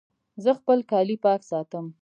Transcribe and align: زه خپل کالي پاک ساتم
زه 0.43 0.51
خپل 0.59 0.79
کالي 0.91 1.17
پاک 1.23 1.41
ساتم 1.49 1.85